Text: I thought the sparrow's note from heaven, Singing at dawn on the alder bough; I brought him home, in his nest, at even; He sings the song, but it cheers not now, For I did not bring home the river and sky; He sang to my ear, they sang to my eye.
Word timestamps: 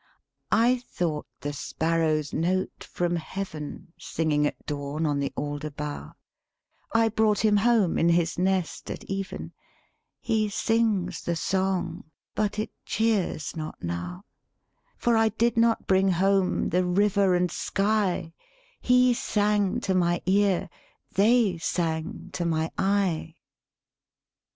I 0.51 0.79
thought 0.79 1.27
the 1.41 1.53
sparrow's 1.53 2.33
note 2.33 2.83
from 2.83 3.17
heaven, 3.17 3.93
Singing 3.99 4.47
at 4.47 4.65
dawn 4.65 5.05
on 5.05 5.19
the 5.19 5.31
alder 5.35 5.69
bough; 5.69 6.13
I 6.91 7.09
brought 7.09 7.45
him 7.45 7.57
home, 7.57 7.99
in 7.99 8.09
his 8.09 8.35
nest, 8.39 8.89
at 8.89 9.03
even; 9.03 9.51
He 10.19 10.49
sings 10.49 11.21
the 11.21 11.35
song, 11.35 12.05
but 12.33 12.57
it 12.57 12.71
cheers 12.83 13.55
not 13.55 13.83
now, 13.83 14.25
For 14.97 15.15
I 15.15 15.29
did 15.29 15.55
not 15.55 15.85
bring 15.85 16.09
home 16.09 16.69
the 16.69 16.83
river 16.83 17.35
and 17.35 17.51
sky; 17.51 18.33
He 18.81 19.13
sang 19.13 19.79
to 19.81 19.93
my 19.93 20.23
ear, 20.25 20.71
they 21.11 21.59
sang 21.59 22.31
to 22.33 22.43
my 22.43 22.71
eye. 22.75 23.35